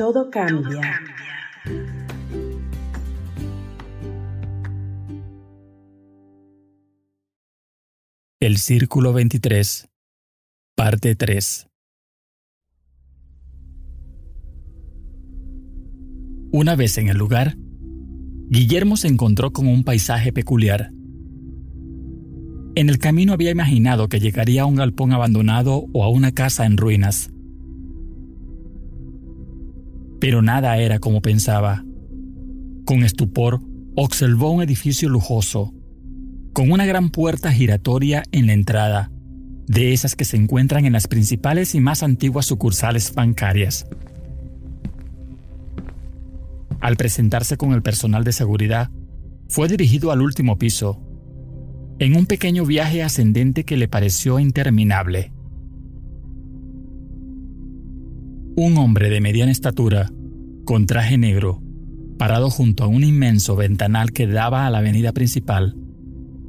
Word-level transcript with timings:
Todo 0.00 0.30
cambia. 0.30 0.98
El 8.40 8.56
Círculo 8.56 9.12
23, 9.12 9.90
parte 10.74 11.14
3. 11.16 11.68
Una 16.50 16.76
vez 16.76 16.96
en 16.96 17.08
el 17.10 17.18
lugar, 17.18 17.58
Guillermo 18.48 18.96
se 18.96 19.08
encontró 19.08 19.52
con 19.52 19.66
un 19.66 19.84
paisaje 19.84 20.32
peculiar. 20.32 20.92
En 22.74 22.88
el 22.88 22.96
camino 22.96 23.34
había 23.34 23.50
imaginado 23.50 24.08
que 24.08 24.18
llegaría 24.18 24.62
a 24.62 24.64
un 24.64 24.76
galpón 24.76 25.12
abandonado 25.12 25.84
o 25.92 26.04
a 26.04 26.08
una 26.08 26.32
casa 26.32 26.64
en 26.64 26.78
ruinas. 26.78 27.30
Pero 30.20 30.42
nada 30.42 30.76
era 30.78 30.98
como 30.98 31.22
pensaba. 31.22 31.84
Con 32.84 33.02
estupor, 33.02 33.60
observó 33.96 34.50
un 34.50 34.62
edificio 34.62 35.08
lujoso, 35.08 35.74
con 36.52 36.70
una 36.70 36.86
gran 36.86 37.10
puerta 37.10 37.52
giratoria 37.52 38.22
en 38.32 38.46
la 38.46 38.52
entrada, 38.52 39.10
de 39.66 39.92
esas 39.92 40.16
que 40.16 40.24
se 40.24 40.36
encuentran 40.36 40.84
en 40.84 40.92
las 40.92 41.08
principales 41.08 41.74
y 41.74 41.80
más 41.80 42.02
antiguas 42.02 42.46
sucursales 42.46 43.14
bancarias. 43.14 43.86
Al 46.80 46.96
presentarse 46.96 47.56
con 47.56 47.72
el 47.72 47.82
personal 47.82 48.24
de 48.24 48.32
seguridad, 48.32 48.90
fue 49.48 49.68
dirigido 49.68 50.12
al 50.12 50.22
último 50.22 50.58
piso, 50.58 51.00
en 51.98 52.16
un 52.16 52.26
pequeño 52.26 52.64
viaje 52.64 53.02
ascendente 53.02 53.64
que 53.64 53.76
le 53.76 53.86
pareció 53.86 54.38
interminable. 54.38 55.32
Un 58.62 58.76
hombre 58.76 59.08
de 59.08 59.22
mediana 59.22 59.50
estatura, 59.50 60.12
con 60.66 60.84
traje 60.84 61.16
negro, 61.16 61.62
parado 62.18 62.50
junto 62.50 62.84
a 62.84 62.88
un 62.88 63.04
inmenso 63.04 63.56
ventanal 63.56 64.12
que 64.12 64.26
daba 64.26 64.66
a 64.66 64.70
la 64.70 64.80
avenida 64.80 65.12
principal, 65.12 65.78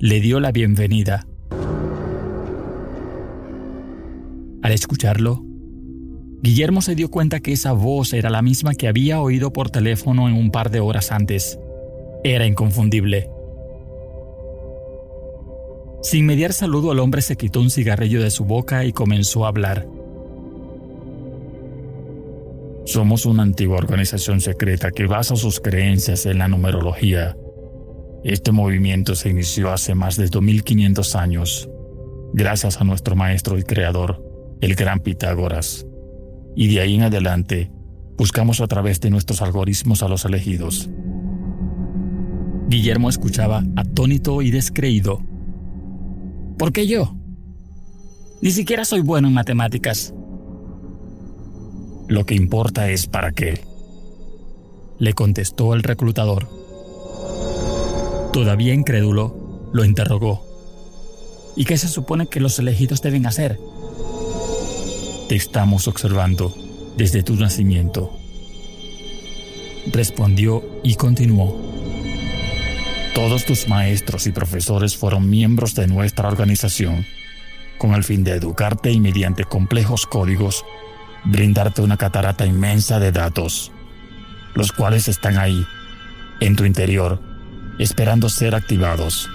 le 0.00 0.20
dio 0.20 0.40
la 0.40 0.50
bienvenida. 0.50 1.28
Al 4.62 4.72
escucharlo, 4.72 5.44
Guillermo 6.42 6.82
se 6.82 6.96
dio 6.96 7.08
cuenta 7.08 7.38
que 7.38 7.52
esa 7.52 7.70
voz 7.70 8.14
era 8.14 8.30
la 8.30 8.42
misma 8.42 8.74
que 8.74 8.88
había 8.88 9.20
oído 9.20 9.52
por 9.52 9.70
teléfono 9.70 10.28
en 10.28 10.34
un 10.34 10.50
par 10.50 10.72
de 10.72 10.80
horas 10.80 11.12
antes. 11.12 11.56
Era 12.24 12.46
inconfundible. 12.46 13.30
Sin 16.02 16.26
mediar 16.26 16.52
saludo, 16.52 16.90
el 16.90 16.98
hombre 16.98 17.22
se 17.22 17.36
quitó 17.36 17.60
un 17.60 17.70
cigarrillo 17.70 18.20
de 18.20 18.32
su 18.32 18.44
boca 18.44 18.84
y 18.84 18.92
comenzó 18.92 19.44
a 19.44 19.50
hablar. 19.50 19.86
Somos 22.84 23.26
una 23.26 23.44
antigua 23.44 23.76
organización 23.76 24.40
secreta 24.40 24.90
que 24.90 25.06
basa 25.06 25.36
sus 25.36 25.60
creencias 25.60 26.26
en 26.26 26.38
la 26.38 26.48
numerología. 26.48 27.36
Este 28.24 28.50
movimiento 28.50 29.14
se 29.14 29.30
inició 29.30 29.72
hace 29.72 29.94
más 29.94 30.16
de 30.16 30.26
2500 30.26 31.16
años, 31.16 31.70
gracias 32.32 32.80
a 32.80 32.84
nuestro 32.84 33.14
maestro 33.14 33.58
y 33.58 33.62
creador, 33.62 34.22
el 34.60 34.74
gran 34.74 35.00
Pitágoras. 35.00 35.86
Y 36.56 36.74
de 36.74 36.80
ahí 36.80 36.96
en 36.96 37.02
adelante, 37.02 37.70
buscamos 38.18 38.60
a 38.60 38.66
través 38.66 39.00
de 39.00 39.10
nuestros 39.10 39.42
algoritmos 39.42 40.02
a 40.02 40.08
los 40.08 40.24
elegidos. 40.24 40.90
Guillermo 42.68 43.08
escuchaba 43.08 43.62
atónito 43.76 44.42
y 44.42 44.50
descreído. 44.50 45.20
¿Por 46.58 46.72
qué 46.72 46.86
yo? 46.86 47.14
Ni 48.40 48.50
siquiera 48.50 48.84
soy 48.84 49.02
bueno 49.02 49.28
en 49.28 49.34
matemáticas. 49.34 50.14
Lo 52.12 52.26
que 52.26 52.34
importa 52.34 52.90
es 52.90 53.06
para 53.06 53.32
qué, 53.32 53.64
le 54.98 55.14
contestó 55.14 55.72
el 55.72 55.82
reclutador. 55.82 56.46
Todavía 58.34 58.74
incrédulo, 58.74 59.70
lo 59.72 59.82
interrogó. 59.82 60.46
¿Y 61.56 61.64
qué 61.64 61.78
se 61.78 61.88
supone 61.88 62.26
que 62.26 62.38
los 62.38 62.58
elegidos 62.58 63.00
deben 63.00 63.24
hacer? 63.24 63.58
Te 65.30 65.36
estamos 65.36 65.88
observando 65.88 66.54
desde 66.98 67.22
tu 67.22 67.34
nacimiento. 67.36 68.12
Respondió 69.90 70.62
y 70.82 70.96
continuó. 70.96 71.58
Todos 73.14 73.46
tus 73.46 73.68
maestros 73.68 74.26
y 74.26 74.32
profesores 74.32 74.98
fueron 74.98 75.30
miembros 75.30 75.74
de 75.74 75.86
nuestra 75.86 76.28
organización, 76.28 77.06
con 77.78 77.94
el 77.94 78.04
fin 78.04 78.22
de 78.22 78.32
educarte 78.32 78.92
y 78.92 79.00
mediante 79.00 79.44
complejos 79.44 80.04
códigos, 80.04 80.62
brindarte 81.24 81.82
una 81.82 81.96
catarata 81.96 82.46
inmensa 82.46 82.98
de 82.98 83.12
datos, 83.12 83.72
los 84.54 84.72
cuales 84.72 85.08
están 85.08 85.38
ahí, 85.38 85.66
en 86.40 86.56
tu 86.56 86.64
interior, 86.64 87.20
esperando 87.78 88.28
ser 88.28 88.54
activados. 88.54 89.28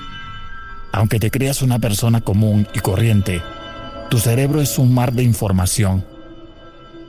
Aunque 0.92 1.20
te 1.20 1.31
creas 1.31 1.62
una 1.62 1.80
persona 1.80 2.22
común 2.22 2.68
y 2.74 2.80
corriente, 2.80 3.42
tu 4.09 4.20
cerebro 4.20 4.62
es 4.62 4.78
un 4.78 4.94
mar 4.94 5.14
de 5.14 5.24
información 5.24 6.06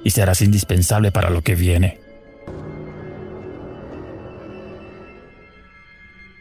y 0.05 0.11
serás 0.11 0.43
indispensable 0.43 1.13
para 1.13 1.31
lo 1.31 1.43
que 1.43 1.55
viene. 1.55 2.01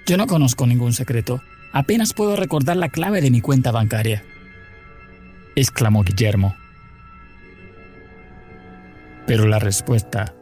Yo 0.05 0.15
no 0.15 0.25
conozco 0.25 0.65
ningún 0.65 0.93
secreto. 0.93 1.41
Apenas 1.73 2.13
puedo 2.13 2.37
recordar 2.37 2.77
la 2.77 2.89
clave 2.89 3.21
de 3.21 3.29
mi 3.29 3.41
cuenta 3.41 3.71
bancaria. 3.71 4.23
exclamó 5.55 6.03
Guillermo. 6.03 6.55
Pero 9.27 9.45
la 9.45 9.59
respuesta 9.59 10.33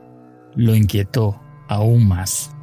lo 0.55 0.73
inquietó 0.73 1.41
aún 1.67 2.07
más. 2.07 2.54